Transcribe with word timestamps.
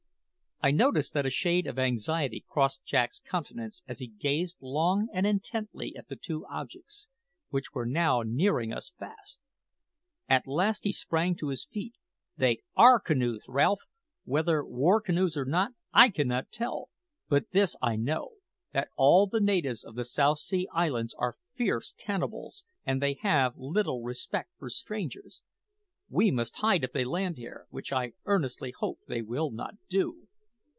I 0.63 0.69
noticed 0.69 1.15
that 1.15 1.25
a 1.25 1.31
shade 1.31 1.65
of 1.65 1.79
anxiety 1.79 2.45
crossed 2.47 2.85
Jack's 2.85 3.19
countenance 3.19 3.81
as 3.87 3.97
he 3.97 4.05
gazed 4.09 4.57
long 4.61 5.07
and 5.11 5.25
intently 5.25 5.95
at 5.95 6.07
the 6.07 6.15
two 6.15 6.45
objects, 6.45 7.07
which 7.49 7.73
were 7.73 7.87
now 7.87 8.21
nearing 8.21 8.71
us 8.71 8.93
fast. 8.99 9.39
At 10.29 10.45
last 10.45 10.83
he 10.83 10.91
sprang 10.91 11.35
to 11.37 11.47
his 11.47 11.65
feet. 11.65 11.95
"They 12.37 12.59
are 12.75 12.99
canoes, 12.99 13.41
Ralph! 13.47 13.87
whether 14.23 14.63
war 14.63 15.01
canoes 15.01 15.35
or 15.35 15.45
not, 15.45 15.71
I 15.93 16.09
cannot 16.09 16.51
tell; 16.51 16.89
but 17.27 17.49
this 17.53 17.75
I 17.81 17.95
know 17.95 18.33
that 18.71 18.89
all 18.95 19.25
the 19.25 19.41
natives 19.41 19.83
of 19.83 19.95
the 19.95 20.05
South 20.05 20.37
Sea 20.37 20.67
Islands 20.71 21.15
are 21.17 21.37
fierce 21.55 21.91
cannibals, 21.97 22.63
and 22.85 23.01
they 23.01 23.15
have 23.23 23.57
little 23.57 24.03
respect 24.03 24.51
for 24.59 24.69
strangers. 24.69 25.41
We 26.07 26.29
must 26.29 26.57
hide 26.57 26.83
if 26.83 26.91
they 26.91 27.03
land 27.03 27.37
here, 27.37 27.65
which 27.71 27.91
I 27.91 28.13
earnestly 28.25 28.69
hope 28.77 28.99
they 29.07 29.23
will 29.23 29.49
not 29.49 29.73
do." 29.89 30.27